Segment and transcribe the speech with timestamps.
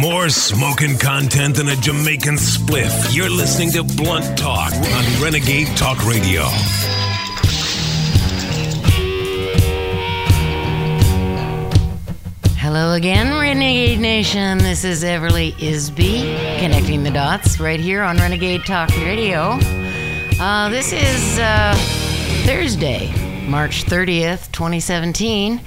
[0.00, 3.12] More smoking content than a Jamaican spliff.
[3.12, 6.42] You're listening to Blunt Talk on Renegade Talk Radio.
[12.54, 14.58] Hello again, Renegade Nation.
[14.58, 19.58] This is Everly Isby, connecting the dots right here on Renegade Talk Radio.
[20.40, 21.74] Uh, this is uh,
[22.44, 23.12] Thursday,
[23.48, 25.60] March 30th, 2017.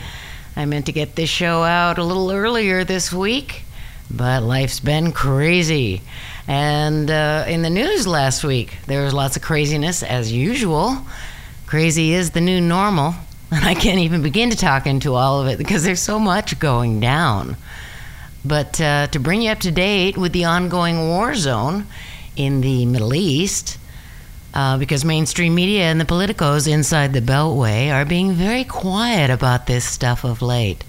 [0.56, 3.64] I meant to get this show out a little earlier this week,
[4.16, 6.02] but life's been crazy.
[6.48, 10.98] And uh, in the news last week, there was lots of craziness as usual.
[11.66, 13.16] Crazy is the new normal.
[13.54, 16.58] And I can't even begin to talk into all of it because there's so much
[16.58, 17.58] going down.
[18.46, 21.86] But uh, to bring you up to date with the ongoing war zone
[22.38, 23.78] in the Middle East,
[24.54, 29.68] uh, because mainstream media and the politicos inside the Beltway are being very quiet about
[29.68, 30.86] this stuff of late.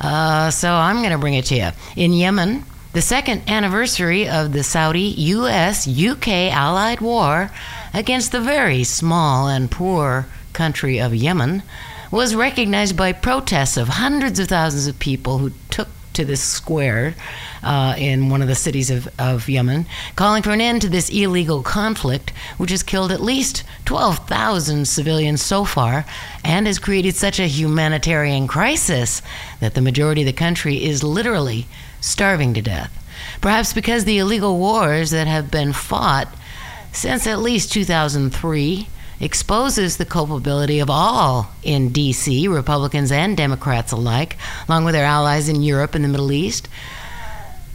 [0.00, 1.70] Uh, so I'm going to bring it to you.
[1.96, 7.50] In Yemen, the second anniversary of the Saudi US UK allied war
[7.92, 11.62] against the very small and poor country of Yemen
[12.10, 15.52] was recognized by protests of hundreds of thousands of people who
[16.18, 17.14] to this square
[17.62, 21.08] uh, in one of the cities of, of Yemen, calling for an end to this
[21.10, 26.04] illegal conflict, which has killed at least 12,000 civilians so far
[26.44, 29.22] and has created such a humanitarian crisis
[29.60, 31.66] that the majority of the country is literally
[32.00, 32.92] starving to death.
[33.40, 36.28] Perhaps because the illegal wars that have been fought
[36.92, 38.88] since at least 2003
[39.20, 44.36] exposes the culpability of all in DC, Republicans and Democrats alike,
[44.68, 46.68] along with their allies in Europe and the Middle East.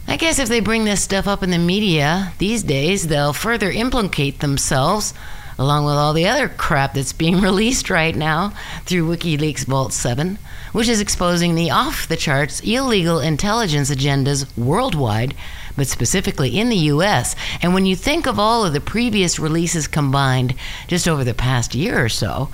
[0.06, 3.70] I guess if they bring this stuff up in the media these days, they'll further
[3.70, 5.14] implicate themselves,
[5.58, 8.52] along with all the other crap that's being released right now
[8.84, 10.38] through WikiLeaks Vault 7,
[10.72, 15.34] which is exposing the off the charts illegal intelligence agendas worldwide
[15.76, 17.34] but specifically in the US.
[17.62, 20.54] And when you think of all of the previous releases combined
[20.88, 22.50] just over the past year or so,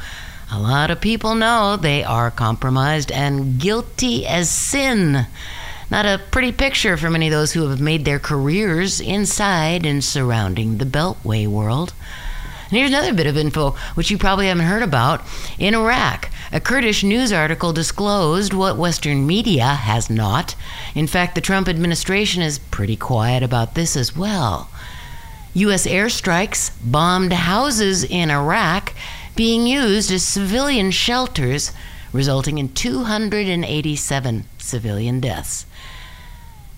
[0.52, 5.26] a lot of people know they are compromised and guilty as sin.
[5.90, 10.02] Not a pretty picture for many of those who have made their careers inside and
[10.02, 11.92] surrounding the Beltway world.
[12.70, 15.22] And here's another bit of info which you probably haven't heard about.
[15.58, 20.54] In Iraq, a Kurdish news article disclosed what Western media has not.
[20.94, 24.70] In fact, the Trump administration is pretty quiet about this as well.
[25.54, 25.84] U.S.
[25.84, 28.94] airstrikes bombed houses in Iraq
[29.34, 31.72] being used as civilian shelters,
[32.12, 35.66] resulting in 287 civilian deaths.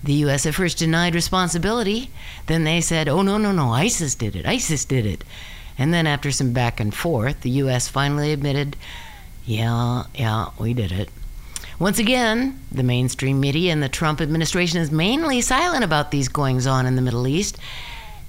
[0.03, 0.47] The U.S.
[0.47, 2.09] at first denied responsibility.
[2.47, 4.45] Then they said, oh, no, no, no, ISIS did it.
[4.47, 5.23] ISIS did it.
[5.77, 7.87] And then, after some back and forth, the U.S.
[7.87, 8.75] finally admitted,
[9.45, 11.09] yeah, yeah, we did it.
[11.79, 16.67] Once again, the mainstream media and the Trump administration is mainly silent about these goings
[16.67, 17.57] on in the Middle East.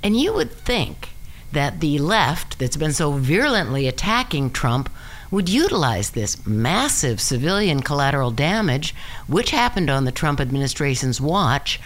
[0.02, 1.10] And you would think
[1.52, 4.90] that the left, that's been so virulently attacking Trump,
[5.30, 8.94] would utilize this massive civilian collateral damage,
[9.26, 11.80] which happened on the Trump administration's watch,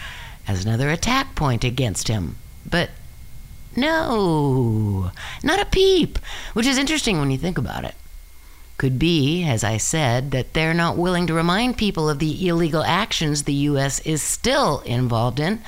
[0.47, 2.35] as another attack point against him.
[2.69, 2.89] But
[3.75, 5.11] no,
[5.43, 6.19] not a peep,
[6.53, 7.95] which is interesting when you think about it.
[8.77, 12.83] Could be, as I said, that they're not willing to remind people of the illegal
[12.83, 13.99] actions the U.S.
[14.01, 15.61] is still involved in,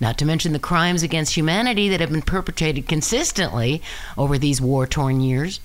[0.00, 3.82] not to mention the crimes against humanity that have been perpetrated consistently
[4.18, 5.60] over these war torn years.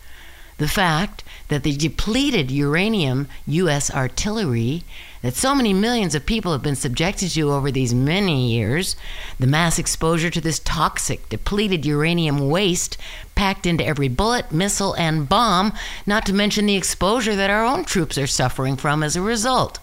[0.61, 3.89] The fact that the depleted uranium U.S.
[3.89, 4.83] artillery
[5.23, 8.95] that so many millions of people have been subjected to over these many years,
[9.39, 12.95] the mass exposure to this toxic, depleted uranium waste
[13.33, 15.73] packed into every bullet, missile, and bomb,
[16.05, 19.79] not to mention the exposure that our own troops are suffering from as a result,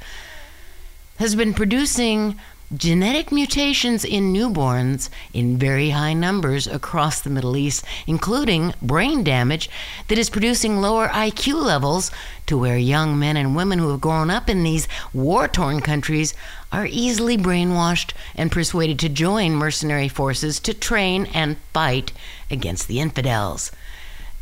[1.19, 2.39] has been producing
[2.77, 9.71] genetic mutations in newborns in very high numbers across the Middle East, including brain damage
[10.09, 12.11] that is producing lower IQ levels
[12.45, 16.35] to where young men and women who have grown up in these war torn countries
[16.71, 22.13] are easily brainwashed and persuaded to join mercenary forces to train and fight
[22.51, 23.73] against the infidels.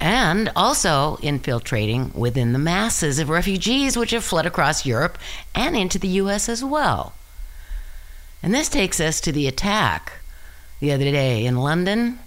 [0.01, 5.17] And also infiltrating within the masses of refugees which have fled across Europe
[5.55, 7.13] and into the US as well.
[8.47, 10.21] And this takes us to the attack
[10.79, 12.21] the other day in London,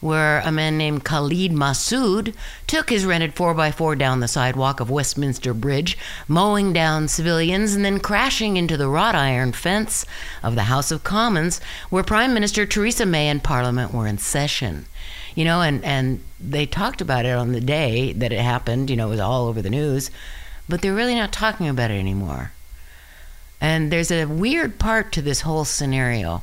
[0.00, 2.34] where a man named Khalid Masood
[2.66, 5.96] took his rented 4x4 down the sidewalk of Westminster Bridge,
[6.26, 10.04] mowing down civilians and then crashing into the wrought iron fence
[10.42, 14.86] of the House of Commons, where Prime Minister Theresa May and Parliament were in session.
[15.36, 18.96] You know, and, and they talked about it on the day that it happened, you
[18.96, 20.10] know, it was all over the news,
[20.68, 22.50] but they're really not talking about it anymore.
[23.60, 26.42] And there's a weird part to this whole scenario.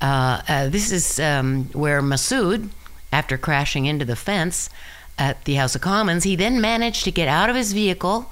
[0.00, 2.70] Uh, uh, this is um, where Masood,
[3.12, 4.70] after crashing into the fence
[5.18, 8.30] at the House of Commons, he then managed to get out of his vehicle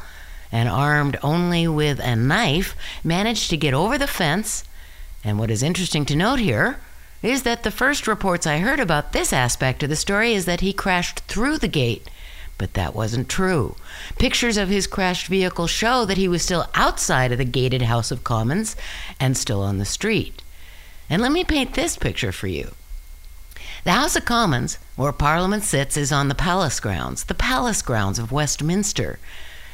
[0.51, 2.75] and, armed only with a knife,
[3.05, 4.65] managed to get over the fence.
[5.25, 6.79] And what is interesting to note here
[7.23, 10.61] is that the first reports I heard about this aspect of the story is that
[10.61, 12.09] he crashed through the gate.
[12.59, 13.77] But that wasn't true.
[14.19, 18.11] Pictures of his crashed vehicle show that he was still outside of the gated House
[18.11, 18.75] of Commons
[19.21, 20.43] and still on the street.
[21.09, 22.73] And let me paint this picture for you.
[23.85, 28.19] The House of Commons, where Parliament sits, is on the palace grounds, the palace grounds
[28.19, 29.21] of Westminster.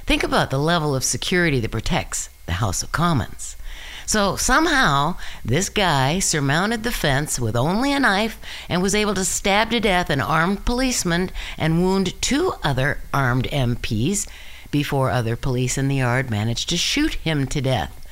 [0.07, 3.57] Think about the level of security that protects the House of Commons.
[4.07, 9.25] So somehow, this guy surmounted the fence with only a knife and was able to
[9.25, 14.29] stab to death an armed policeman and wound two other armed MPs
[14.71, 18.05] before other police in the yard managed to shoot him to death.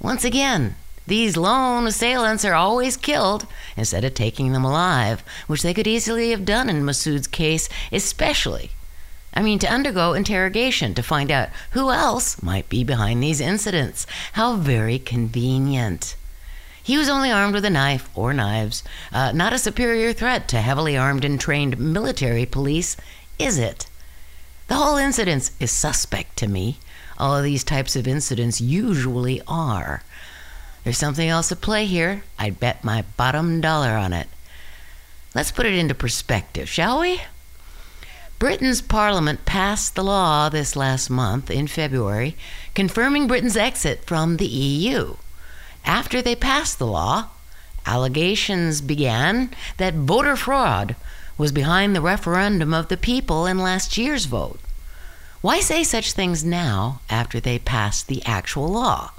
[0.00, 0.76] Once again,
[1.06, 3.46] these lone assailants are always killed
[3.76, 8.70] instead of taking them alive, which they could easily have done in Masood's case, especially.
[9.32, 14.06] I mean, to undergo interrogation to find out who else might be behind these incidents.
[14.32, 16.16] How very convenient.
[16.82, 18.82] He was only armed with a knife or knives,
[19.12, 22.96] uh, not a superior threat to heavily armed and trained military police,
[23.38, 23.86] is it?
[24.66, 26.78] The whole incident is suspect to me.
[27.18, 30.02] All of these types of incidents usually are.
[30.84, 32.24] There's something else at play here.
[32.38, 34.28] I'd bet my bottom dollar on it.
[35.34, 37.20] Let's put it into perspective, shall we?
[38.40, 42.38] Britain's Parliament passed the law this last month in February
[42.74, 45.16] confirming Britain's exit from the EU.
[45.84, 47.28] After they passed the law,
[47.84, 50.96] allegations began that voter fraud
[51.36, 54.60] was behind the referendum of the people in last year's vote.
[55.42, 59.10] Why say such things now after they passed the actual law?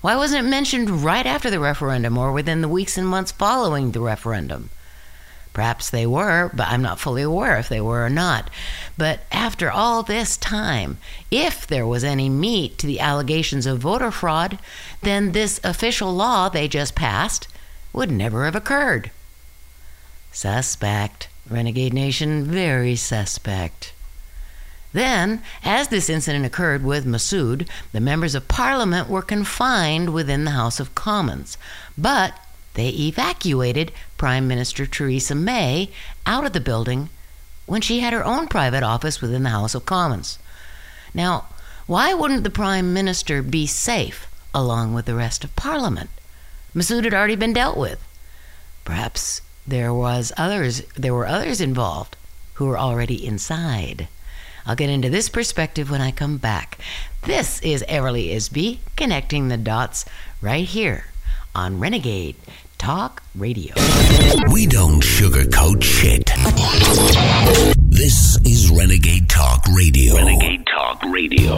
[0.00, 3.90] Why wasn't it mentioned right after the referendum or within the weeks and months following
[3.90, 4.70] the referendum?
[5.54, 8.50] Perhaps they were, but I'm not fully aware if they were or not.
[8.98, 10.98] But after all this time,
[11.30, 14.58] if there was any meat to the allegations of voter fraud,
[15.02, 17.48] then this official law they just passed
[17.92, 19.12] would never have occurred.
[20.32, 21.28] Suspect.
[21.48, 23.92] Renegade Nation, very suspect.
[24.92, 30.52] Then, as this incident occurred with Masood, the members of parliament were confined within the
[30.52, 31.58] House of Commons.
[31.96, 32.38] But
[32.74, 35.90] they evacuated Prime Minister Theresa May
[36.26, 37.08] out of the building
[37.66, 40.38] when she had her own private office within the House of Commons.
[41.14, 41.46] Now,
[41.86, 46.10] why wouldn't the Prime Minister be safe along with the rest of Parliament?
[46.74, 48.02] Masood had already been dealt with.
[48.84, 52.16] Perhaps there was others there were others involved
[52.54, 54.08] who were already inside.
[54.66, 56.78] I'll get into this perspective when I come back.
[57.22, 60.04] This is Everly Isby connecting the dots
[60.40, 61.06] right here
[61.54, 62.36] on Renegade
[62.84, 63.72] Talk Radio.
[64.52, 66.30] We don't sugarcoat shit.
[67.78, 70.16] This is Renegade Talk Radio.
[70.16, 71.54] Renegade Talk Radio.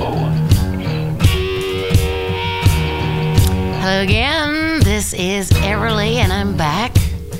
[3.80, 4.78] Hello again.
[4.84, 6.94] This is Everly, and I'm back.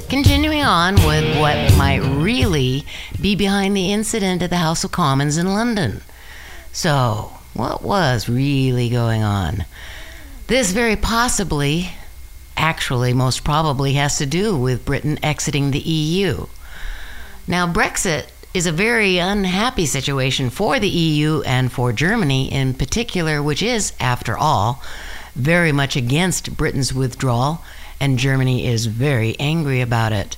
[0.08, 2.84] Continuing on with what might really
[3.20, 6.00] be behind the incident at the House of Commons in London.
[6.72, 9.64] So, what was really going on?
[10.48, 11.92] This very possibly,
[12.56, 16.46] actually, most probably has to do with Britain exiting the EU.
[17.46, 23.42] Now, Brexit is a very unhappy situation for the EU and for Germany in particular,
[23.42, 24.82] which is, after all,
[25.34, 27.62] very much against Britain's withdrawal
[28.00, 30.36] and Germany is very angry about it.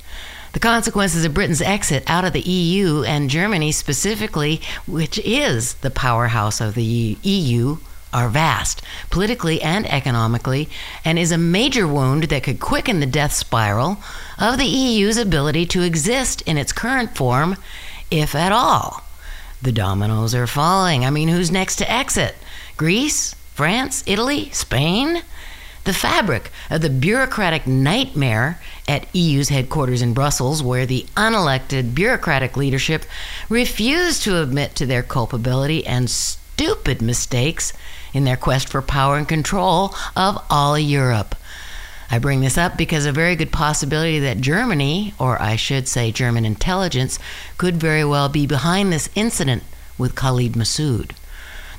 [0.52, 5.90] The consequences of Britain's exit out of the EU and Germany specifically, which is the
[5.90, 7.78] powerhouse of the EU,
[8.12, 10.68] are vast, politically and economically,
[11.04, 13.98] and is a major wound that could quicken the death spiral
[14.38, 17.56] of the EU's ability to exist in its current form,
[18.10, 19.04] if at all.
[19.60, 21.04] The dominoes are falling.
[21.04, 22.36] I mean, who's next to exit?
[22.76, 23.34] Greece?
[23.54, 24.04] France?
[24.06, 24.50] Italy?
[24.50, 25.22] Spain?
[25.88, 32.58] the fabric of the bureaucratic nightmare at EU's headquarters in Brussels, where the unelected bureaucratic
[32.58, 33.06] leadership
[33.48, 37.72] refused to admit to their culpability and stupid mistakes
[38.12, 41.34] in their quest for power and control of all Europe.
[42.10, 46.10] I bring this up because a very good possibility that Germany, or I should say
[46.10, 47.18] German intelligence,
[47.58, 49.62] could very well be behind this incident
[49.98, 51.10] with Khalid Masood.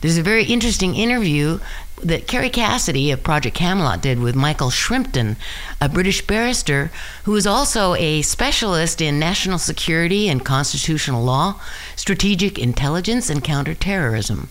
[0.01, 1.59] There's a very interesting interview
[2.03, 5.35] that Kerry Cassidy of Project Camelot did with Michael Shrimpton,
[5.81, 6.91] a British barrister
[7.23, 11.59] who is also a specialist in national security and constitutional law,
[11.95, 14.47] strategic intelligence, and counterterrorism.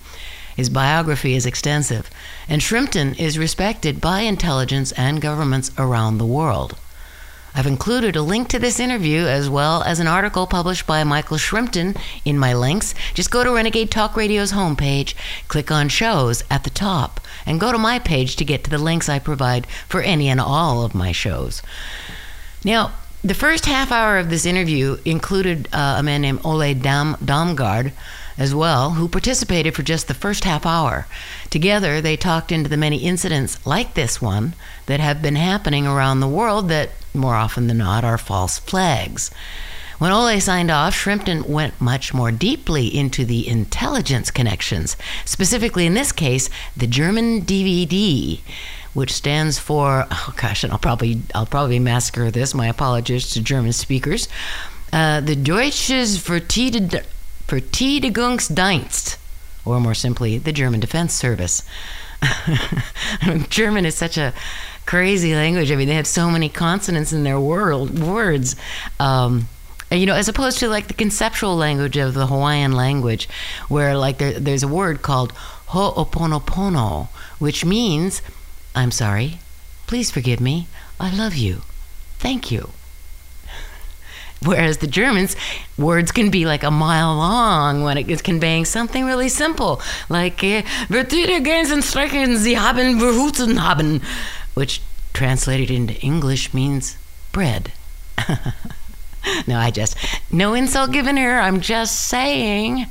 [0.58, 2.10] His biography is extensive,
[2.48, 6.76] and Shrimpton is respected by intelligence and governments around the world.
[7.54, 11.36] I've included a link to this interview as well as an article published by Michael
[11.36, 12.92] Shrimpton in my links.
[13.14, 15.14] Just go to Renegade Talk Radio's homepage,
[15.46, 18.78] click on shows at the top, and go to my page to get to the
[18.78, 21.62] links I provide for any and all of my shows.
[22.64, 27.16] Now, the first half hour of this interview included uh, a man named Ole Dam-
[27.24, 27.92] Damgaard
[28.38, 31.06] as well, who participated for just the first half hour.
[31.50, 34.54] Together, they talked into the many incidents like this one
[34.86, 39.30] that have been happening around the world that, more often than not, are false flags.
[39.98, 45.94] When Ole signed off, Shrimpton went much more deeply into the intelligence connections, specifically in
[45.94, 48.38] this case, the German DVD,
[48.94, 52.54] which stands for oh gosh, and I'll probably I'll probably massacre this.
[52.54, 54.28] My apologies to German speakers.
[54.92, 56.18] Uh, the Deutsches
[57.48, 59.16] Verteidigungsdienst,
[59.64, 61.62] or more simply, the German Defense Service.
[63.48, 64.34] German is such a
[64.86, 65.72] crazy language.
[65.72, 68.54] I mean, they have so many consonants in their world words.
[69.00, 69.48] Um,
[69.90, 73.28] you know, as opposed to like the conceptual language of the Hawaiian language,
[73.68, 75.32] where like there, there's a word called
[75.68, 78.20] ho'oponopono, which means,
[78.74, 79.38] I'm sorry,
[79.86, 80.66] please forgive me,
[81.00, 81.62] I love you,
[82.18, 82.70] thank you.
[84.44, 85.34] Whereas the Germans,
[85.76, 90.44] words can be like a mile long when it is conveying something really simple, like
[90.44, 90.62] uh,
[92.38, 92.98] Sie haben
[93.56, 94.00] haben,
[94.54, 94.80] which
[95.12, 96.96] translated into English means
[97.32, 97.72] bread.
[99.48, 99.96] no, I just,
[100.30, 102.86] no insult given here, I'm just saying.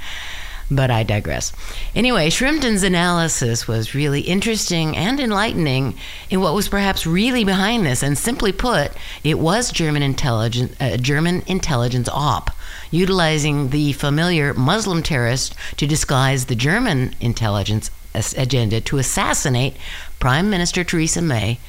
[0.70, 1.54] But I digress.
[1.96, 5.96] Anyway, Shrimpton's analysis was really interesting and enlightening
[6.30, 8.04] in what was perhaps really behind this.
[8.04, 8.92] And simply put,
[9.24, 12.52] it was German intelligence, uh, German intelligence op,
[12.92, 17.90] utilizing the familiar Muslim terrorist to disguise the German intelligence
[18.36, 19.78] agenda to assassinate
[20.20, 21.60] Prime Minister Theresa May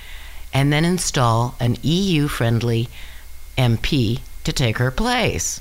[0.52, 2.88] and then install an EU-friendly
[3.56, 5.60] MP to take her place.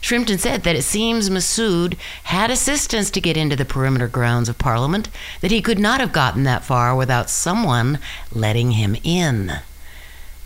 [0.00, 4.58] Shrimpton said that it seems Masood had assistance to get into the perimeter grounds of
[4.58, 5.08] Parliament,
[5.40, 7.98] that he could not have gotten that far without someone
[8.32, 9.60] letting him in.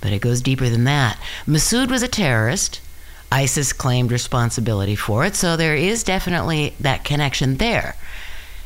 [0.00, 1.18] But it goes deeper than that.
[1.46, 2.80] Masood was a terrorist.
[3.30, 7.96] ISIS claimed responsibility for it, so there is definitely that connection there.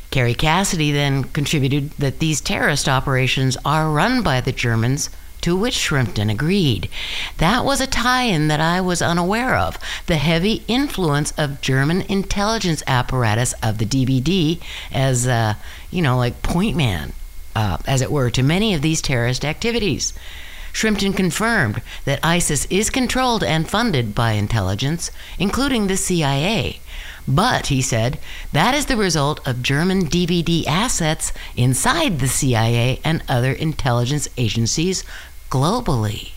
[0.09, 5.09] Kerry Cassidy then contributed that these terrorist operations are run by the Germans
[5.47, 6.89] to which Shrimpton agreed.
[7.37, 9.79] That was a tie in that I was unaware of.
[10.05, 14.59] The heavy influence of German intelligence apparatus of the DVD
[14.91, 15.53] as, uh,
[15.89, 17.13] you know, like point man,
[17.55, 20.11] uh, as it were, to many of these terrorist activities.
[20.73, 26.81] Shrimpton confirmed that ISIS is controlled and funded by intelligence, including the CIA.
[27.27, 28.19] But, he said,
[28.53, 35.03] that is the result of German DVD assets inside the CIA and other intelligence agencies
[35.49, 36.31] globally.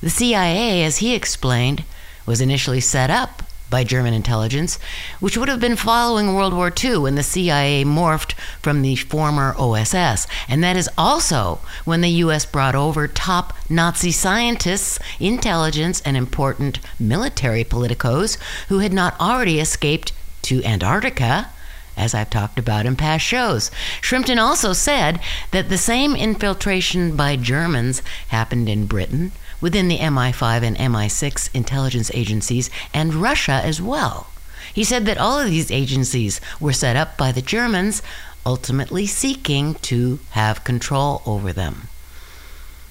[0.00, 1.84] The CIA, as he explained,
[2.26, 4.78] was initially set up by German intelligence,
[5.18, 9.54] which would have been following World War II when the CIA morphed from the former
[9.58, 10.26] OSS.
[10.48, 16.78] And that is also when the US brought over top Nazi scientists, intelligence, and important
[17.00, 18.38] military politicos
[18.68, 20.12] who had not already escaped
[20.42, 21.50] to Antarctica
[21.96, 23.70] as I've talked about in past shows.
[24.00, 30.62] Shrimpton also said that the same infiltration by Germans happened in Britain, within the MI5
[30.62, 34.28] and MI6 intelligence agencies, and Russia as well.
[34.72, 38.02] He said that all of these agencies were set up by the Germans,
[38.44, 41.88] ultimately seeking to have control over them.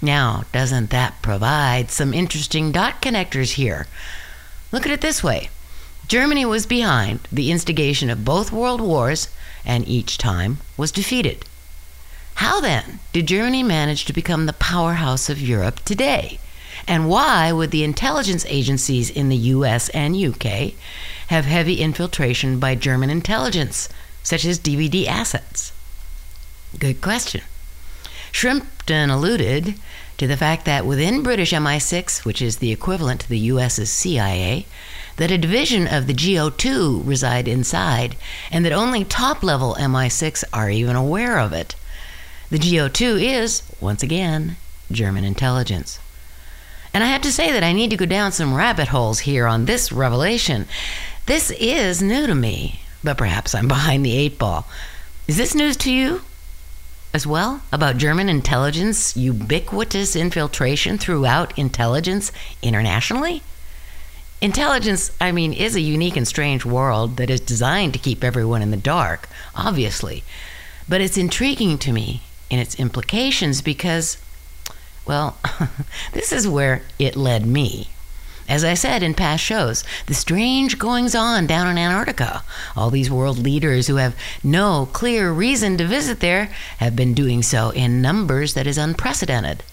[0.02, 3.88] Now, doesn't that provide some interesting dot connectors here?
[4.72, 5.50] Look at it this way
[6.08, 9.30] Germany was behind the instigation of both world wars
[9.66, 11.46] and each time was defeated.
[12.36, 16.40] How then did Germany manage to become the powerhouse of Europe today?
[16.88, 20.74] And why would the intelligence agencies in the US and UK
[21.28, 23.90] have heavy infiltration by German intelligence,
[24.22, 25.72] such as DVD assets?
[26.78, 27.42] Good question.
[28.32, 29.76] Shrimpton alluded
[30.18, 34.66] to the fact that within British MI6, which is the equivalent to the US's CIA,
[35.18, 38.16] that a division of the GO2 reside inside,
[38.52, 41.76] and that only top level MI6 are even aware of it.
[42.50, 44.58] The GO2 is, once again,
[44.92, 46.00] German intelligence.
[46.94, 49.48] And I have to say that I need to go down some rabbit holes here
[49.48, 50.68] on this revelation.
[51.26, 54.68] This is new to me, but perhaps I'm behind the eight ball.
[55.28, 56.22] Is this news to you
[57.14, 62.32] as well about German intelligence ubiquitous infiltration throughout intelligence
[62.62, 63.42] internationally?
[64.46, 68.62] Intelligence, I mean, is a unique and strange world that is designed to keep everyone
[68.62, 70.24] in the dark, obviously.
[70.88, 72.22] But it's intriguing to me
[72.52, 74.18] in its implications because
[75.04, 75.40] Well,
[76.14, 77.90] this is where it led me.
[78.48, 82.44] As I said in past shows, the strange goings on down in Antarctica.
[82.76, 87.42] All these world leaders who have no clear reason to visit there have been doing
[87.42, 89.64] so in numbers that is unprecedented.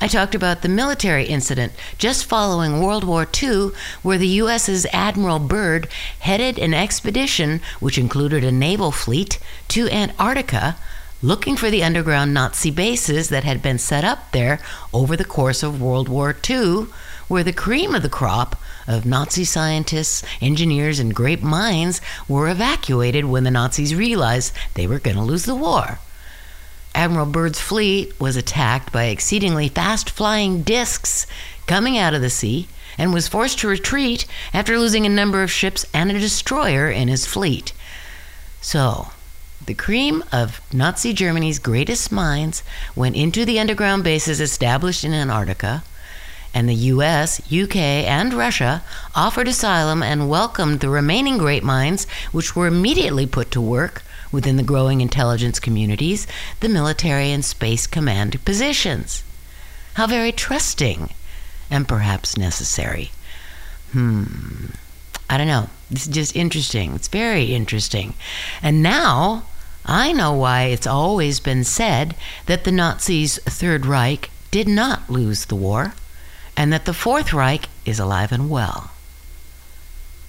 [0.00, 3.70] I talked about the military incident just following World War II,
[4.02, 5.88] where the U.S.'s Admiral Byrd
[6.20, 10.76] headed an expedition, which included a naval fleet, to Antarctica
[11.20, 14.60] looking for the underground Nazi bases that had been set up there
[14.94, 16.86] over the course of World War II,
[17.26, 18.54] where the cream of the crop
[18.86, 25.00] of Nazi scientists, engineers, and great minds were evacuated when the Nazis realized they were
[25.00, 25.98] going to lose the war.
[26.98, 31.28] Admiral Byrd's fleet was attacked by exceedingly fast flying discs
[31.68, 32.66] coming out of the sea
[32.98, 37.06] and was forced to retreat after losing a number of ships and a destroyer in
[37.06, 37.72] his fleet.
[38.60, 39.12] So,
[39.64, 42.64] the cream of Nazi Germany's greatest minds
[42.96, 45.84] went into the underground bases established in Antarctica,
[46.52, 48.82] and the US, UK, and Russia
[49.14, 54.56] offered asylum and welcomed the remaining great minds, which were immediately put to work within
[54.56, 56.26] the growing intelligence communities,
[56.60, 59.22] the military and space command positions.
[59.94, 61.10] How very trusting
[61.70, 63.10] and perhaps necessary.
[63.92, 64.66] Hmm.
[65.30, 65.68] I don't know.
[65.90, 66.94] This is just interesting.
[66.94, 68.14] It's very interesting.
[68.62, 69.44] And now
[69.84, 72.14] I know why it's always been said
[72.46, 75.94] that the Nazis' Third Reich did not lose the war
[76.56, 78.90] and that the Fourth Reich is alive and well.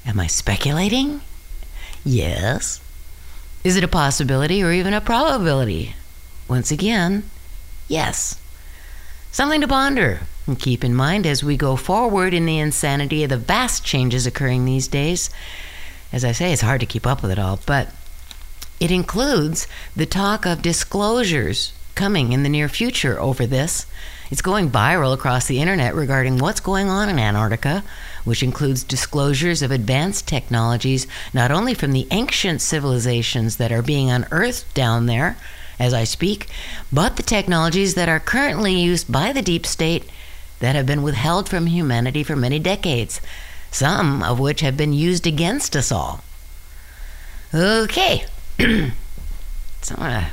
[0.05, 1.21] Am I speculating?
[2.05, 2.81] Yes.
[3.63, 5.95] Is it a possibility or even a probability?
[6.47, 7.29] Once again,
[7.87, 8.39] yes.
[9.31, 13.29] Something to ponder and keep in mind as we go forward in the insanity of
[13.29, 15.29] the vast changes occurring these days.
[16.11, 17.89] As I say, it's hard to keep up with it all, but
[18.79, 23.85] it includes the talk of disclosures coming in the near future over this.
[24.31, 27.83] It's going viral across the internet regarding what's going on in Antarctica,
[28.29, 34.11] which includes disclosures of advanced technologies not only from the ancient civilizations that are being
[34.11, 35.35] unearthed down there
[35.79, 36.47] as I speak,
[36.93, 40.07] but the technologies that are currently used by the deep state
[40.59, 43.19] that have been withheld from humanity for many decades,
[43.71, 46.21] some of which have been used against us all.
[47.51, 48.25] Okay.
[49.81, 50.25] so uh,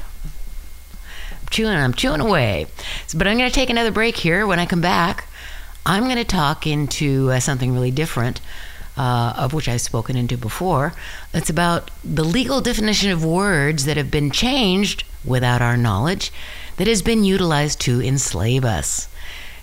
[1.30, 2.66] I'm chewing, I'm chewing away.
[3.14, 4.46] But I'm going to take another break here.
[4.46, 5.28] When I come back,
[5.86, 8.40] I'm going to talk into uh, something really different.
[8.98, 10.94] Uh, of which I've spoken into before.
[11.34, 16.32] It's about the legal definition of words that have been changed without our knowledge,
[16.78, 19.08] that has been utilized to enslave us.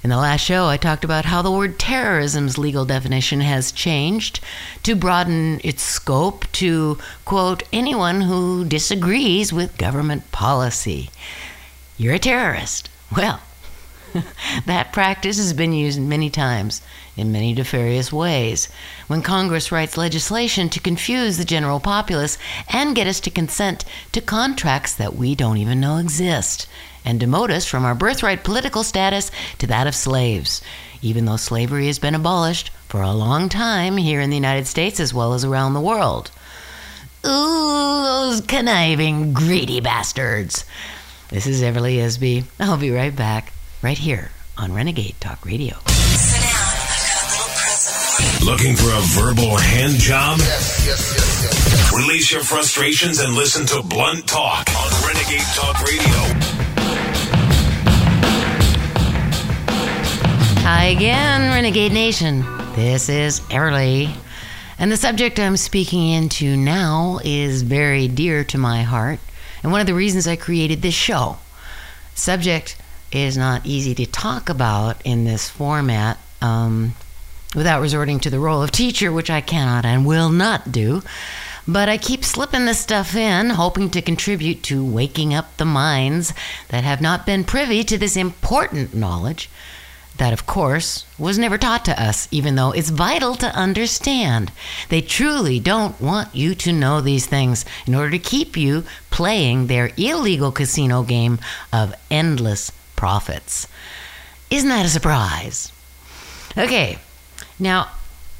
[0.03, 4.39] In the last show, I talked about how the word terrorism's legal definition has changed
[4.83, 11.09] to broaden its scope to, quote, anyone who disagrees with government policy.
[11.97, 12.89] You're a terrorist.
[13.15, 13.39] Well,
[14.65, 16.81] that practice has been used many times
[17.15, 18.69] in many nefarious ways.
[19.07, 22.37] When Congress writes legislation to confuse the general populace
[22.69, 26.67] and get us to consent to contracts that we don't even know exist,
[27.05, 30.61] and demote us from our birthright political status to that of slaves,
[31.01, 34.99] even though slavery has been abolished for a long time here in the United States
[34.99, 36.31] as well as around the world.
[37.25, 40.65] Ooh, those conniving, greedy bastards.
[41.29, 42.45] This is Everly Isby.
[42.59, 45.75] I'll be right back right here on Renegade Talk Radio.
[48.45, 50.37] Looking for a verbal hand job?
[50.39, 55.81] Yes, yes, yes, yes, Release your frustrations and listen to Blunt Talk on Renegade Talk
[55.81, 56.13] Radio.
[60.63, 62.45] Hi again, Renegade Nation.
[62.75, 64.15] This is Everly.
[64.79, 69.19] And the subject I'm speaking into now is very dear to my heart,
[69.61, 71.37] and one of the reasons I created this show.
[72.15, 72.77] Subject
[73.15, 76.95] is not easy to talk about in this format um,
[77.55, 81.01] without resorting to the role of teacher, which I cannot and will not do.
[81.67, 86.33] But I keep slipping this stuff in, hoping to contribute to waking up the minds
[86.69, 89.49] that have not been privy to this important knowledge.
[90.17, 94.51] That, of course, was never taught to us, even though it's vital to understand.
[94.89, 99.67] They truly don't want you to know these things in order to keep you playing
[99.67, 101.39] their illegal casino game
[101.71, 102.71] of endless
[103.03, 103.67] profits.
[104.49, 105.73] Isn't that a surprise?
[106.57, 106.99] Okay,
[107.59, 107.89] now,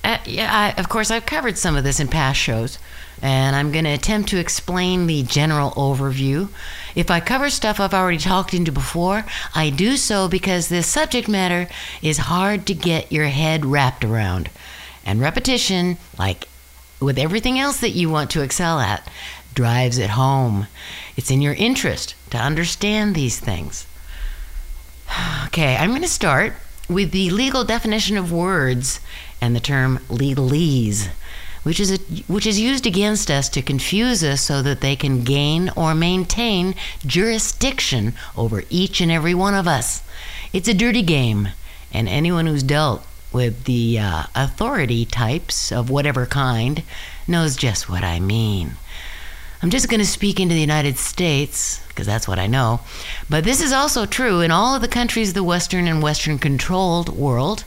[0.06, 2.80] uh, yeah, I, of course, I've covered some of this in past shows,
[3.22, 6.48] and I'm going to attempt to explain the general overview.
[6.96, 11.28] If I cover stuff I've already talked into before, I do so because this subject
[11.28, 11.68] matter
[12.02, 14.50] is hard to get your head wrapped around.
[15.06, 16.48] And repetition, like
[17.02, 19.06] with everything else that you want to excel at,
[19.54, 20.68] drives it home.
[21.18, 23.88] It's in your interest to understand these things.
[25.54, 26.54] Okay, I'm going to start
[26.90, 29.00] with the legal definition of words
[29.40, 31.10] and the term legalese,
[31.62, 35.24] which is a, which is used against us to confuse us so that they can
[35.24, 36.74] gain or maintain
[37.06, 40.02] jurisdiction over each and every one of us.
[40.54, 41.50] It's a dirty game,
[41.94, 46.82] and anyone who's dealt with the uh, authority types of whatever kind
[47.28, 48.72] knows just what I mean.
[49.64, 52.82] I'm just going to speak into the United States because that's what I know.
[53.30, 56.38] But this is also true in all of the countries of the Western and Western
[56.38, 57.64] controlled world.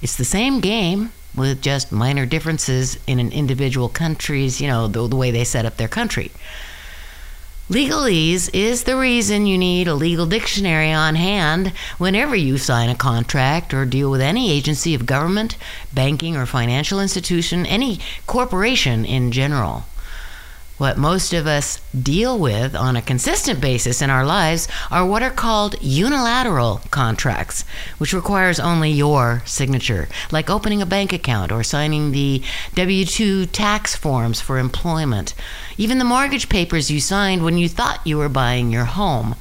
[0.00, 5.08] It's the same game with just minor differences in an individual country's, you know, the,
[5.08, 6.30] the way they set up their country.
[7.68, 12.94] Legalese is the reason you need a legal dictionary on hand whenever you sign a
[12.94, 15.56] contract or deal with any agency of government,
[15.92, 19.84] banking, or financial institution, any corporation in general.
[20.76, 25.22] What most of us deal with on a consistent basis in our lives are what
[25.22, 27.64] are called unilateral contracts,
[27.98, 32.42] which requires only your signature, like opening a bank account or signing the
[32.74, 35.32] W 2 tax forms for employment,
[35.78, 39.36] even the mortgage papers you signed when you thought you were buying your home.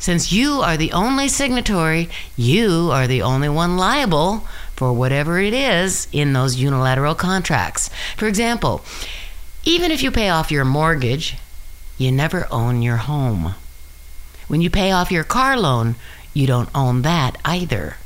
[0.00, 5.54] Since you are the only signatory, you are the only one liable for whatever it
[5.54, 7.88] is in those unilateral contracts.
[8.16, 8.84] For example,
[9.66, 11.36] even if you pay off your mortgage,
[11.98, 13.56] you never own your home.
[14.46, 15.96] When you pay off your car loan,
[16.32, 17.96] you don't own that either.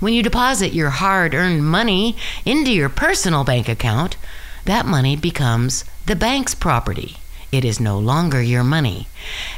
[0.00, 4.16] When you deposit your hard earned money into your personal bank account,
[4.64, 7.16] that money becomes the bank's property.
[7.52, 9.06] It is no longer your money.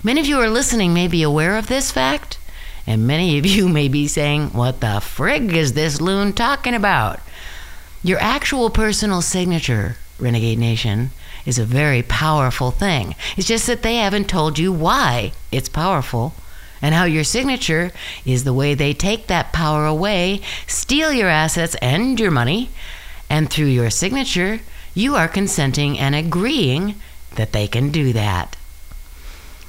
[0.03, 2.38] Many of you are listening may be aware of this fact,
[2.88, 7.20] and many of you may be saying, What the frig is this loon talking about?
[8.03, 11.11] Your actual personal signature, Renegade Nation,
[11.45, 13.15] is a very powerful thing.
[13.37, 16.35] It's just that they haven't told you why it's powerful
[16.81, 17.93] and how your signature
[18.25, 22.71] is the way they take that power away, steal your assets and your money,
[23.31, 24.61] and through your signature,
[24.95, 26.97] you are consenting and agreeing
[27.37, 28.57] that they can do that.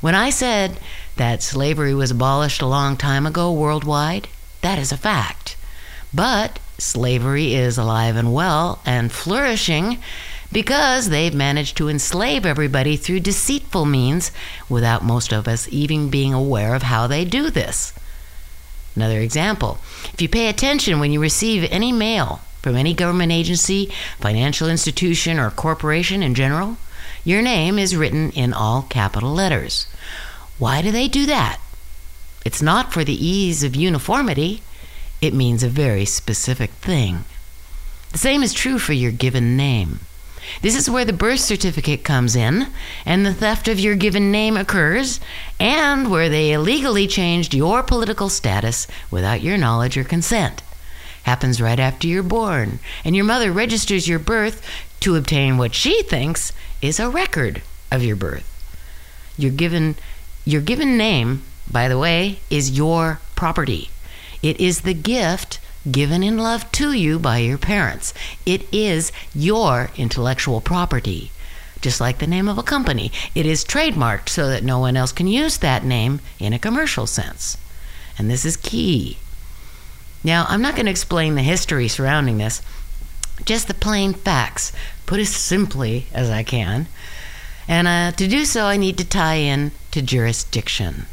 [0.02, 0.80] When I said
[1.16, 4.28] that slavery was abolished a long time ago worldwide,
[4.62, 5.56] that is a fact.
[6.14, 10.00] But slavery is alive and well and flourishing
[10.54, 14.32] because they've managed to enslave everybody through deceitful means
[14.70, 17.92] without most of us even being aware of how they do this.
[18.96, 19.80] Another example
[20.14, 25.38] if you pay attention when you receive any mail from any government agency, financial institution,
[25.38, 26.78] or corporation in general,
[27.26, 29.86] your name is written in all capital letters.
[30.60, 31.60] Why do they do that?
[32.46, 34.62] It's not for the ease of uniformity,
[35.22, 37.26] it means a very specific thing.
[38.12, 40.02] The same is true for your given name.
[40.62, 42.68] This is where the birth certificate comes in,
[43.06, 45.20] and the theft of your given name occurs,
[45.60, 50.62] and where they illegally changed your political status without your knowledge or consent.
[51.24, 54.66] Happens right after you're born, and your mother registers your birth
[55.00, 56.52] to obtain what she thinks
[56.82, 58.50] is a record of your birth.
[59.38, 59.96] Your given,
[60.46, 63.90] your given name, by the way, is your property.
[64.42, 68.14] It is the gift given in love to you by your parents.
[68.46, 71.32] It is your intellectual property.
[71.82, 75.12] Just like the name of a company, it is trademarked so that no one else
[75.12, 77.58] can use that name in a commercial sense.
[78.18, 79.18] And this is key.
[80.24, 82.62] Now, I'm not going to explain the history surrounding this,
[83.44, 84.72] just the plain facts,
[85.06, 86.88] put as simply as I can.
[87.68, 91.08] And uh, to do so, I need to tie in to jurisdiction.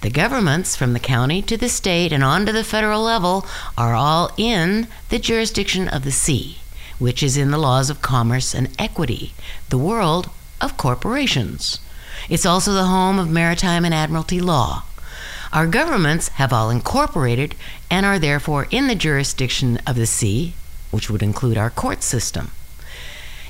[0.00, 3.94] The governments, from the county to the state and on to the federal level, are
[3.94, 6.58] all in the jurisdiction of the sea,
[6.98, 9.32] which is in the laws of commerce and equity,
[9.68, 11.80] the world of corporations.
[12.28, 14.84] It's also the home of maritime and admiralty law.
[15.52, 17.54] Our governments have all incorporated
[17.90, 20.54] and are therefore in the jurisdiction of the sea,
[20.90, 22.50] which would include our court system.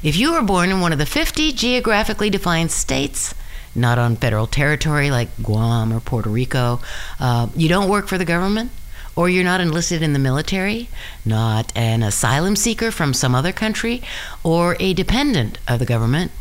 [0.03, 3.35] If you were born in one of the 50 geographically defined states,
[3.77, 6.81] not on federal territory like Guam or Puerto Rico.
[7.21, 8.71] Uh, you don't work for the government,
[9.15, 10.89] or you're not enlisted in the military,
[11.25, 14.03] not an asylum seeker from some other country,
[14.43, 16.33] or a dependent of the government.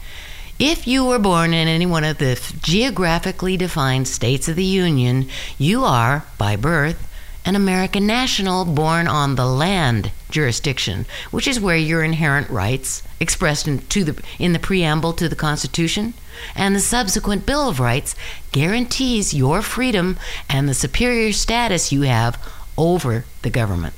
[0.58, 5.28] If you were born in any one of the geographically defined states of the Union,
[5.58, 7.12] you are, by birth,
[7.44, 13.68] an American national born on the land jurisdiction, which is where your inherent rights, expressed
[13.68, 16.14] in, the, in the preamble to the Constitution,
[16.56, 18.16] and the subsequent Bill of Rights,
[18.52, 20.18] guarantees your freedom
[20.50, 22.38] and the superior status you have
[22.78, 23.94] over the government.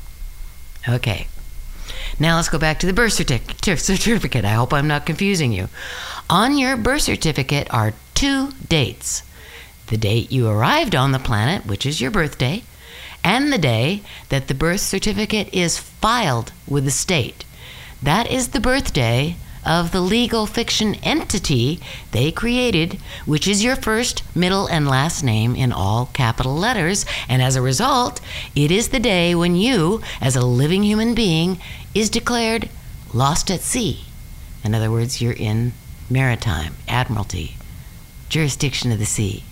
[0.88, 1.28] Okay.
[2.19, 4.45] Now let's go back to the birth certificate.
[4.45, 5.69] I hope I'm not confusing you.
[6.30, 9.23] On your birth certificate are two dates
[9.88, 12.62] the date you arrived on the planet, which is your birthday,
[13.23, 17.45] and the day that the birth certificate is filed with the state.
[18.04, 21.80] That is the birthday of the legal fiction entity
[22.12, 22.93] they created,
[23.25, 27.06] which is your first, middle, and last name in all capital letters.
[27.27, 28.21] And as a result,
[28.56, 31.60] it is the day when you, as a living human being,
[31.93, 32.69] is declared
[33.13, 34.06] lost at sea.
[34.63, 35.73] In other words, you're in
[36.10, 37.58] maritime, admiralty,
[38.30, 39.43] jurisdiction of the sea.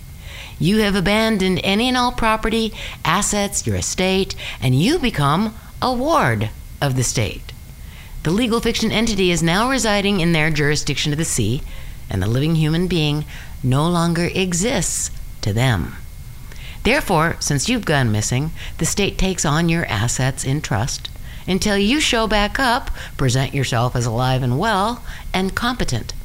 [0.58, 2.74] You have abandoned any and all property,
[3.04, 6.50] assets, your estate, and you become a ward
[6.82, 7.45] of the state.
[8.26, 11.62] The legal fiction entity is now residing in their jurisdiction of the sea,
[12.10, 13.24] and the living human being
[13.62, 15.12] no longer exists
[15.42, 15.98] to them.
[16.82, 21.08] Therefore, since you've gone missing, the state takes on your assets in trust
[21.46, 26.16] until you show back up, present yourself as alive and well, and competent.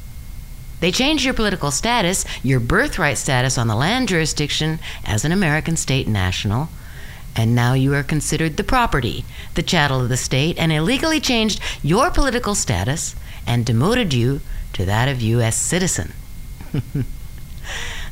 [0.79, 5.77] They change your political status, your birthright status on the land jurisdiction as an American
[5.77, 6.69] state national,
[7.35, 9.23] and now you are considered the property,
[9.55, 13.15] the chattel of the state, and illegally changed your political status
[13.47, 14.41] and demoted you
[14.73, 15.55] to that of U.S.
[15.57, 16.13] citizen.
[16.73, 17.03] now,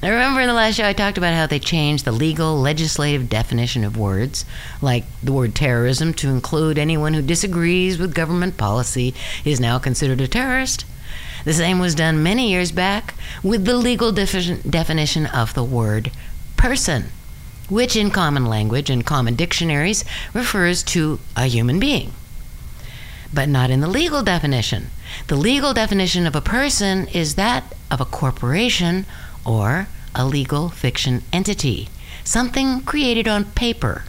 [0.04, 3.84] remember in the last show I talked about how they changed the legal legislative definition
[3.84, 4.46] of words,
[4.82, 9.14] like the word terrorism, to include anyone who disagrees with government policy
[9.46, 10.86] is now considered a terrorist.
[11.46, 16.12] The same was done many years back with the legal defi- definition of the word
[16.58, 17.12] person
[17.70, 20.04] which in common language and common dictionaries
[20.34, 22.12] refers to a human being,
[23.34, 24.88] but not in the legal definition.
[25.28, 29.06] The legal definition of a person is that of a corporation
[29.46, 31.90] or a legal fiction entity,
[32.24, 34.04] something created on paper.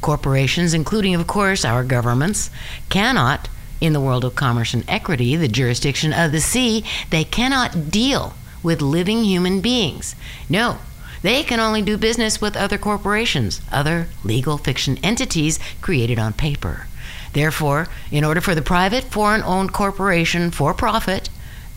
[0.00, 2.50] Corporations, including, of course, our governments,
[2.90, 3.48] cannot,
[3.80, 8.34] in the world of commerce and equity, the jurisdiction of the sea, they cannot deal
[8.62, 10.14] with living human beings.
[10.48, 10.78] No,
[11.24, 16.86] they can only do business with other corporations, other legal fiction entities created on paper.
[17.32, 21.30] Therefore, in order for the private foreign owned corporation for profit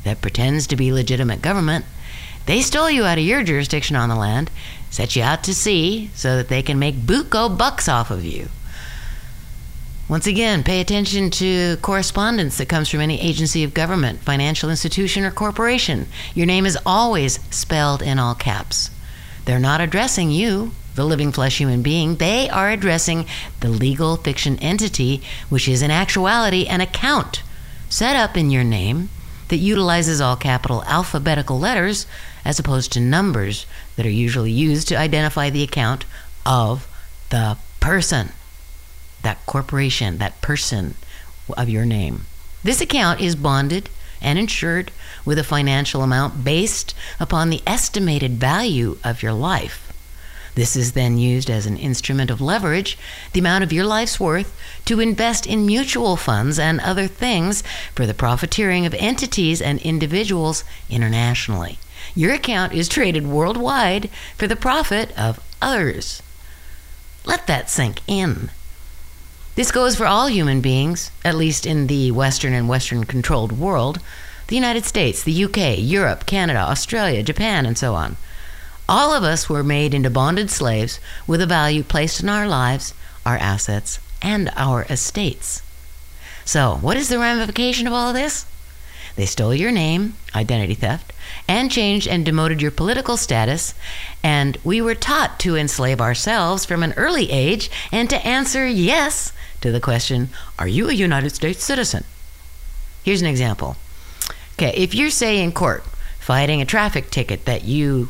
[0.03, 1.85] that pretends to be legitimate government,
[2.45, 4.51] they stole you out of your jurisdiction on the land,
[4.89, 8.49] set you out to sea so that they can make buco bucks off of you.
[10.09, 15.23] Once again, pay attention to correspondence that comes from any agency of government, financial institution,
[15.23, 16.05] or corporation.
[16.35, 18.89] Your name is always spelled in all caps.
[19.47, 22.17] They're not addressing you, the living flesh human being.
[22.17, 23.25] They are addressing
[23.61, 27.43] the legal fiction entity, which is in actuality an account
[27.87, 29.07] set up in your name
[29.47, 32.07] that utilizes all capital alphabetical letters
[32.43, 36.03] as opposed to numbers that are usually used to identify the account
[36.45, 36.85] of
[37.29, 38.33] the person,
[39.23, 40.95] that corporation, that person
[41.55, 42.25] of your name.
[42.65, 43.89] This account is bonded
[44.21, 44.91] and insured
[45.25, 49.87] with a financial amount based upon the estimated value of your life.
[50.57, 52.97] This is then used as an instrument of leverage,
[53.33, 57.61] the amount of your life's worth, to invest in mutual funds and other things
[57.93, 61.77] for the profiteering of entities and individuals internationally.
[62.15, 66.23] Your account is traded worldwide for the profit of others.
[67.23, 68.49] Let that sink in.
[69.57, 73.99] This goes for all human beings, at least in the Western and Western controlled world
[74.45, 78.17] the United States, the UK, Europe, Canada, Australia, Japan, and so on.
[78.87, 82.93] All of us were made into bonded slaves with a value placed in our lives,
[83.25, 85.63] our assets, and our estates.
[86.45, 88.45] So, what is the ramification of all of this?
[89.17, 91.11] They stole your name, identity theft,
[91.47, 93.73] and changed and demoted your political status,
[94.21, 99.33] and we were taught to enslave ourselves from an early age and to answer yes
[99.61, 102.03] to the question, Are you a United States citizen?
[103.03, 103.75] Here's an example.
[104.53, 105.83] Okay, if you're, say, in court
[106.19, 108.09] fighting a traffic ticket that you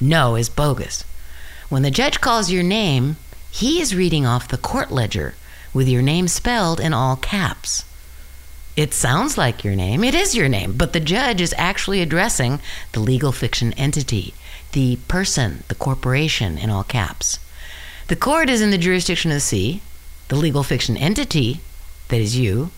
[0.00, 1.04] know is bogus,
[1.68, 3.16] when the judge calls your name,
[3.48, 5.36] he is reading off the court ledger
[5.72, 7.84] with your name spelled in all caps.
[8.78, 12.60] It sounds like your name, it is your name, but the judge is actually addressing
[12.92, 14.34] the legal fiction entity,
[14.70, 17.40] the person, the corporation in all caps.
[18.06, 19.82] The court is in the jurisdiction of the sea,
[20.28, 21.60] the legal fiction entity,
[22.06, 22.70] that is you,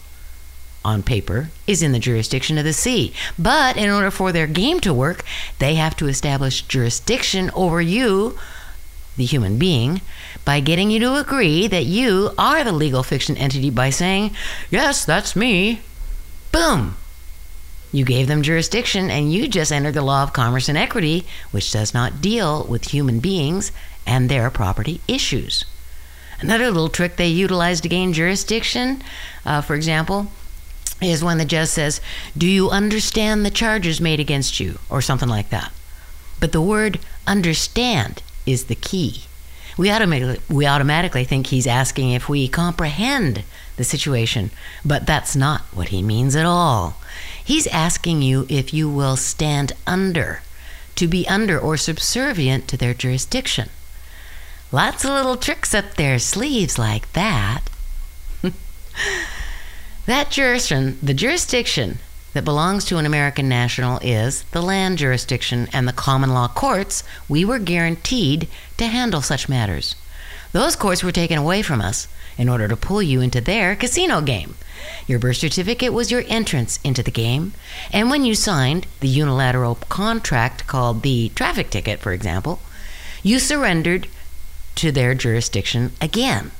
[0.87, 3.13] on paper, is in the jurisdiction of the sea.
[3.39, 5.23] But in order for their game to work,
[5.59, 8.39] they have to establish jurisdiction over you,
[9.19, 10.01] the human being,
[10.47, 14.35] by getting you to agree that you are the legal fiction entity by saying,
[14.71, 15.83] Yes, that's me.
[16.53, 16.97] Boom!
[17.93, 21.73] You gave them jurisdiction and you just entered the law of commerce and equity, which
[21.73, 23.73] does not deal with human beings
[24.07, 25.65] and their property issues.
[26.41, 29.03] Another little trick they utilize to gain jurisdiction,
[29.45, 30.29] uh, for example,
[31.03, 32.01] is when the judge says,
[32.37, 34.79] Do you understand the charges made against you?
[34.89, 35.73] or something like that.
[36.39, 39.25] But the word understand is the key.
[39.77, 43.45] We automatically, we automatically think he's asking if we comprehend
[43.77, 44.51] the situation,
[44.85, 46.97] but that's not what he means at all.
[47.43, 50.43] He's asking you if you will stand under,
[50.97, 53.71] to be under or subservient to their jurisdiction.
[54.73, 57.63] Lots of little tricks up their sleeves like that.
[60.07, 61.99] that jurisdiction, the jurisdiction
[62.33, 67.03] that belongs to an American national is the land jurisdiction and the common law courts
[67.29, 69.97] we were guaranteed to handle such matters.
[70.53, 74.21] Those courts were taken away from us in order to pull you into their casino
[74.21, 74.55] game.
[75.07, 77.53] Your birth certificate was your entrance into the game,
[77.93, 82.61] and when you signed the unilateral contract called the traffic ticket, for example,
[83.23, 84.09] you surrendered
[84.77, 86.51] to their jurisdiction again.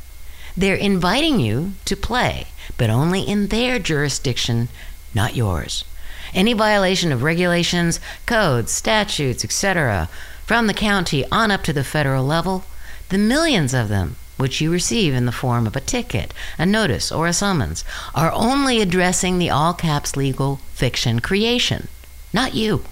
[0.57, 4.69] They're inviting you to play, but only in their jurisdiction,
[5.15, 5.85] not yours.
[6.33, 10.09] Any violation of regulations, codes, statutes, etc.,
[10.45, 12.65] from the county on up to the federal level,
[13.09, 17.13] the millions of them which you receive in the form of a ticket, a notice,
[17.13, 21.89] or a summons, are only addressing the all caps legal fiction creation,
[22.33, 22.83] not you.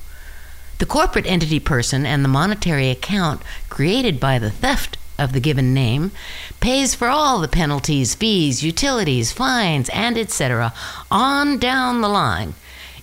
[0.76, 5.74] The corporate entity person and the monetary account created by the theft of the given
[5.74, 6.12] name
[6.60, 10.72] pays for all the penalties, fees, utilities, fines, and etc.
[11.10, 12.54] on down the line.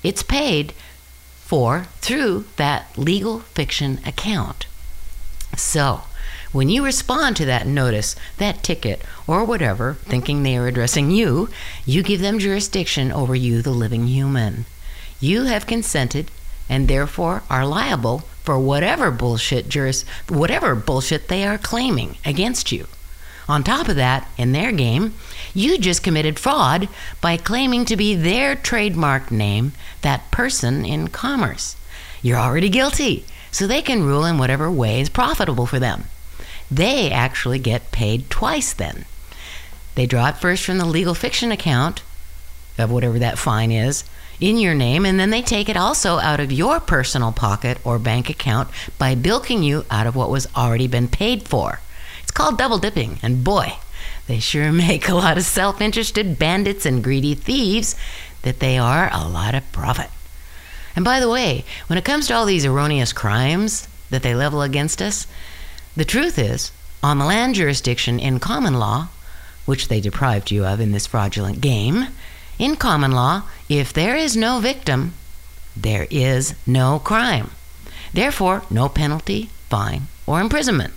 [0.03, 0.71] It's paid
[1.41, 4.65] for through that legal fiction account.
[5.57, 6.01] So,
[6.51, 11.49] when you respond to that notice, that ticket, or whatever, thinking they are addressing you,
[11.85, 14.65] you give them jurisdiction over you, the living human.
[15.19, 16.31] You have consented
[16.69, 22.87] and therefore are liable for whatever bullshit juris, whatever bullshit they are claiming against you.
[23.47, 25.13] On top of that, in their game,
[25.53, 26.89] you just committed fraud
[27.21, 31.75] by claiming to be their trademark name, that person in commerce.
[32.21, 36.05] You're already guilty, so they can rule in whatever way is profitable for them.
[36.71, 39.05] They actually get paid twice then.
[39.93, 42.01] They draw it first from the legal fiction account
[42.77, 44.03] of whatever that fine is,
[44.39, 47.99] in your name, and then they take it also out of your personal pocket or
[47.99, 51.81] bank account by bilking you out of what was already been paid for.
[52.21, 53.77] It's called double dipping, and boy,
[54.27, 57.95] they sure make a lot of self interested bandits and greedy thieves
[58.41, 60.09] that they are a lot of profit.
[60.95, 64.61] And by the way, when it comes to all these erroneous crimes that they level
[64.61, 65.27] against us,
[65.95, 66.71] the truth is,
[67.03, 69.09] on the land jurisdiction in common law,
[69.65, 72.07] which they deprived you of in this fraudulent game,
[72.57, 75.13] in common law, if there is no victim,
[75.75, 77.51] there is no crime.
[78.13, 80.93] Therefore, no penalty, fine, or imprisonment.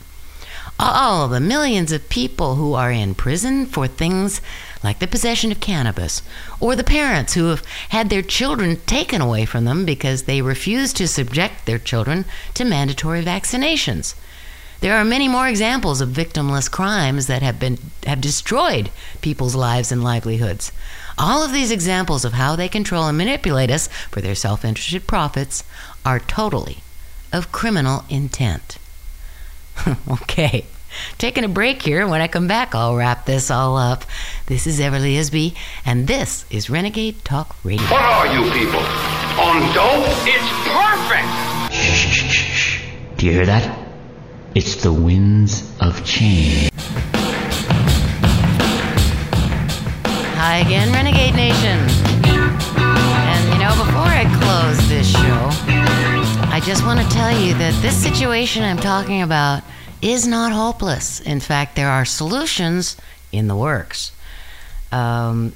[0.78, 4.40] All the millions of people who are in prison for things
[4.84, 6.22] like the possession of cannabis,
[6.60, 10.92] or the parents who have had their children taken away from them because they refuse
[10.92, 14.14] to subject their children to mandatory vaccinations.
[14.80, 18.90] There are many more examples of victimless crimes that have been have destroyed
[19.20, 20.70] people's lives and livelihoods.
[21.18, 25.08] All of these examples of how they control and manipulate us for their self interested
[25.08, 25.64] profits
[26.06, 26.78] are totally
[27.32, 28.78] of criminal intent.
[30.08, 30.64] okay,
[31.18, 32.06] taking a break here.
[32.06, 34.04] When I come back, I'll wrap this all up.
[34.46, 37.84] This is Everly Isby, and this is Renegade Talk Radio.
[37.86, 38.80] What are you people?
[39.40, 40.06] On dope?
[40.22, 41.74] It's perfect!
[41.74, 42.84] Shh, shh, shh, shh.
[43.16, 43.88] Do you hear that?
[44.54, 46.70] It's the winds of change.
[50.40, 51.80] Hi again, Renegade Nation.
[52.24, 55.48] And you know, before I close this show,
[56.54, 59.64] I just want to tell you that this situation I'm talking about
[60.00, 61.18] is not hopeless.
[61.18, 62.96] In fact, there are solutions
[63.32, 64.12] in the works.
[64.92, 65.54] Um,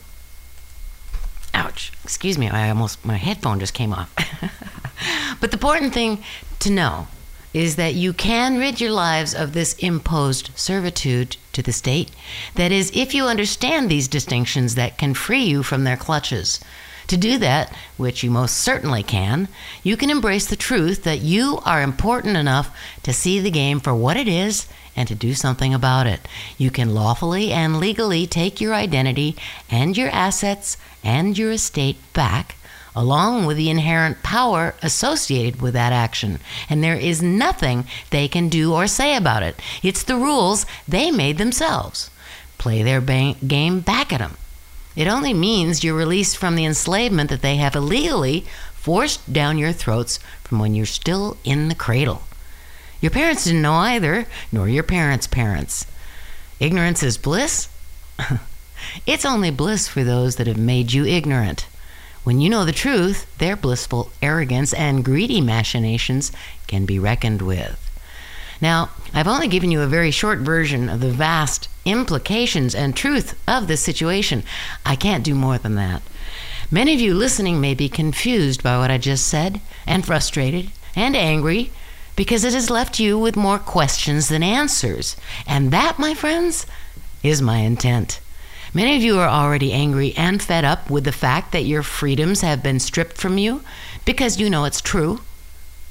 [1.55, 4.13] ouch, excuse me, I almost, my headphone just came off.
[5.41, 6.25] but the important thing
[6.59, 7.07] to know
[7.53, 12.11] is that you can rid your lives of this imposed servitude to the state.
[12.55, 16.61] That is, if you understand these distinctions that can free you from their clutches.
[17.09, 19.49] To do that, which you most certainly can,
[19.83, 23.95] you can embrace the truth that you are important enough to see the game for
[23.95, 26.21] what it is and to do something about it.
[26.57, 29.37] You can lawfully and legally take your identity
[29.71, 32.57] and your assets and your estate back
[32.95, 36.39] along with the inherent power associated with that action.
[36.69, 39.61] And there is nothing they can do or say about it.
[39.83, 42.11] It's the rules they made themselves.
[42.59, 44.37] Play their ba- game back at them.
[44.95, 49.73] It only means you're released from the enslavement that they have illegally forced down your
[49.73, 52.23] throats from when you're still in the cradle.
[53.01, 55.87] Your parents didn't know either, nor your parents' parents.
[56.61, 57.69] Ignorance is bliss?
[59.07, 61.67] it's only bliss for those that have made you ignorant.
[62.25, 66.31] When you know the truth, their blissful arrogance and greedy machinations
[66.69, 67.79] can be reckoned with.
[68.61, 73.37] Now, I've only given you a very short version of the vast implications and truth
[73.49, 74.45] of this situation.
[74.87, 76.03] I can't do more than that.
[76.71, 81.17] Many of you listening may be confused by what I just said, and frustrated, and
[81.17, 81.73] angry,
[82.15, 85.17] because it has left you with more questions than answers.
[85.47, 86.65] And that, my friends,
[87.23, 88.21] is my intent.
[88.75, 92.41] Many of you are already angry and fed up with the fact that your freedoms
[92.41, 93.63] have been stripped from you
[94.07, 95.21] because you know it's true.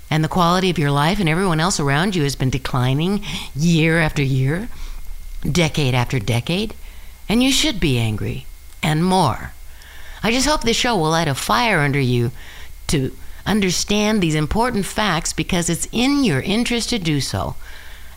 [0.10, 3.24] And the quality of your life and everyone else around you has been declining
[3.56, 4.68] year after year,
[5.50, 6.74] decade after decade.
[7.30, 8.46] And you should be angry
[8.82, 9.54] and more.
[10.24, 12.32] I just hope this show will light a fire under you
[12.88, 13.16] to
[13.46, 17.56] understand these important facts because it's in your interest to do so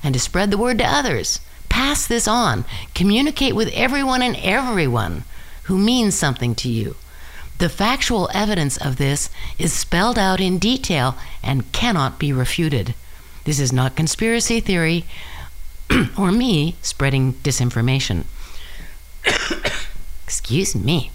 [0.02, 1.40] and to spread the word to others.
[1.74, 2.64] Pass this on.
[2.94, 5.24] Communicate with everyone and everyone
[5.64, 6.94] who means something to you.
[7.58, 12.94] The factual evidence of this is spelled out in detail and cannot be refuted.
[13.42, 15.04] This is not conspiracy theory
[16.16, 18.22] or me spreading disinformation.
[20.24, 21.10] Excuse me.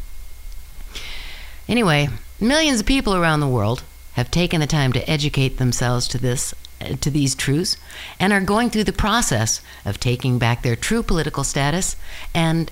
[1.69, 3.83] Anyway, millions of people around the world
[4.15, 6.53] have taken the time to educate themselves to this
[7.01, 7.77] to these truths
[8.19, 11.95] and are going through the process of taking back their true political status
[12.33, 12.71] and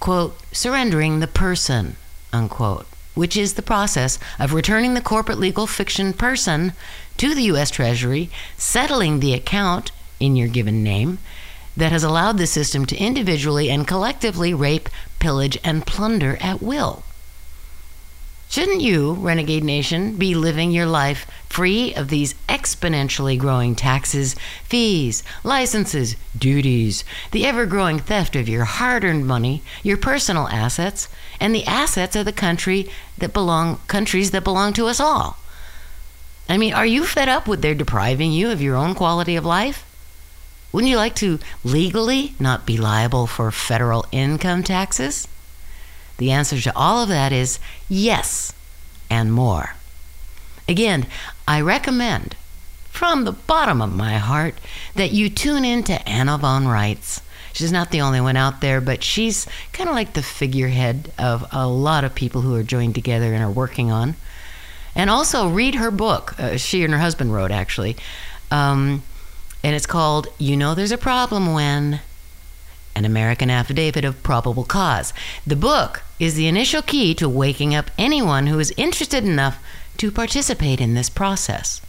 [0.00, 1.96] quote surrendering the person
[2.32, 6.72] unquote which is the process of returning the corporate legal fiction person
[7.16, 11.18] to the US Treasury settling the account in your given name
[11.76, 17.02] that has allowed the system to individually and collectively rape pillage and plunder at will
[18.50, 24.34] Shouldn't you, Renegade Nation, be living your life free of these exponentially growing taxes,
[24.64, 31.10] fees, licenses, duties, the ever growing theft of your hard earned money, your personal assets,
[31.38, 32.88] and the assets of the country
[33.18, 35.36] that belong countries that belong to us all?
[36.48, 39.44] I mean, are you fed up with their depriving you of your own quality of
[39.44, 39.84] life?
[40.72, 45.28] Wouldn't you like to legally not be liable for federal income taxes?
[46.18, 47.58] The answer to all of that is
[47.88, 48.52] yes,
[49.08, 49.74] and more.
[50.68, 51.06] Again,
[51.46, 52.36] I recommend
[52.90, 54.56] from the bottom of my heart
[54.94, 57.22] that you tune in to Anna von Reitz.
[57.52, 61.46] She's not the only one out there, but she's kind of like the figurehead of
[61.52, 64.16] a lot of people who are joined together and are working on.
[64.94, 66.38] And also read her book.
[66.38, 67.96] Uh, she and her husband wrote, actually.
[68.50, 69.02] Um,
[69.62, 72.00] and it's called You Know There's a Problem When
[72.98, 75.14] an American Affidavit of Probable Cause.
[75.46, 79.62] The book is the initial key to waking up anyone who is interested enough
[79.98, 81.80] to participate in this process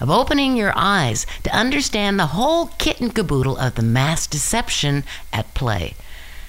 [0.00, 5.04] of opening your eyes to understand the whole kit and caboodle of the mass deception
[5.32, 5.94] at play.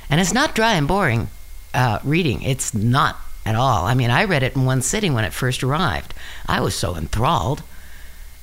[0.09, 1.29] And it's not dry and boring
[1.75, 2.41] uh, reading.
[2.41, 3.85] It's not at all.
[3.85, 6.15] I mean, I read it in one sitting when it first arrived.
[6.47, 7.61] I was so enthralled.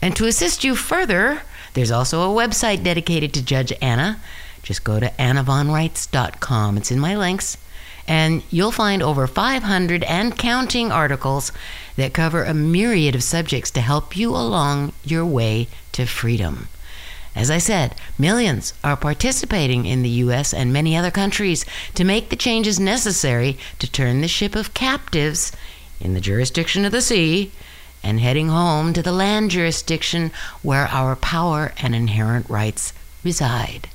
[0.01, 4.21] And to assist you further, there's also a website dedicated to Judge Anna
[4.65, 6.77] just go to annavonreitz.com.
[6.79, 7.57] It's in my links.
[8.09, 11.53] And you'll find over 500 and counting articles
[11.97, 16.69] that cover a myriad of subjects to help you along your way to freedom.
[17.37, 22.29] As I said, millions are participating in the US and many other countries to make
[22.29, 25.53] the changes necessary to turn the ship of captives
[26.01, 27.53] in the jurisdiction of the sea
[28.03, 30.31] and heading home to the land jurisdiction
[30.63, 32.93] where our power and inherent rights
[33.25, 33.89] reside.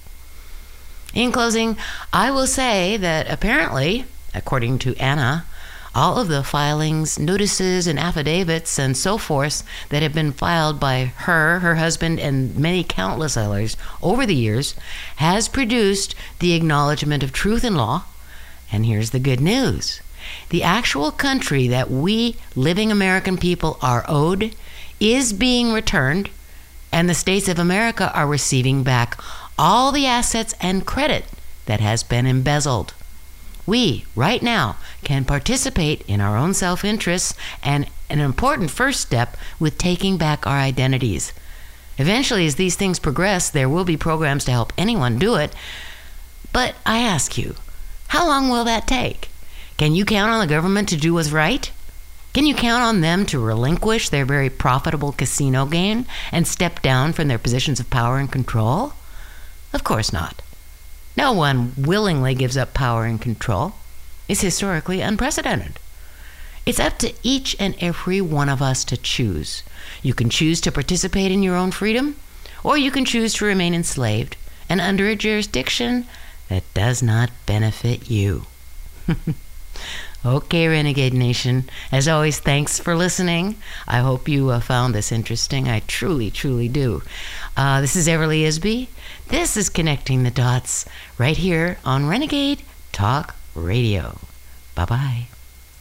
[1.19, 1.75] In closing,
[2.13, 5.43] I will say that apparently, according to Anna,
[5.93, 11.11] all of the filings, notices, and affidavits and so forth that have been filed by
[11.27, 14.75] her, her husband, and many countless others over the years
[15.17, 18.05] has produced the acknowledgement of truth in law.
[18.71, 19.99] And here's the good news
[20.47, 24.55] the actual country that we living American people are owed
[25.01, 26.29] is being returned,
[26.93, 29.21] and the states of America are receiving back
[29.59, 31.25] all the assets and credit
[31.65, 32.93] that has been embezzled.
[33.67, 39.35] We, right now, can participate in our own self interests and an important first step
[39.59, 41.33] with taking back our identities.
[41.97, 45.53] Eventually, as these things progress, there will be programs to help anyone do it.
[46.53, 47.55] But I ask you,
[48.07, 49.27] how long will that take?
[49.77, 51.69] Can you count on the government to do what's right?
[52.33, 57.11] Can you count on them to relinquish their very profitable casino game and step down
[57.11, 58.93] from their positions of power and control?
[59.73, 60.41] Of course not.
[61.15, 63.73] No one willingly gives up power and control.
[64.27, 65.79] It's historically unprecedented.
[66.65, 69.63] It's up to each and every one of us to choose.
[70.03, 72.15] You can choose to participate in your own freedom,
[72.63, 74.37] or you can choose to remain enslaved
[74.69, 76.05] and under a jurisdiction
[76.47, 78.45] that does not benefit you.
[80.25, 81.69] Okay, Renegade Nation.
[81.93, 83.55] As always, thanks for listening.
[83.87, 85.69] I hope you uh, found this interesting.
[85.69, 87.03] I truly, truly do.
[87.55, 88.89] Uh, this is Everly Isby.
[89.29, 90.85] This is Connecting the Dots
[91.19, 94.17] right here on Renegade Talk Radio.
[94.73, 95.38] Bye bye.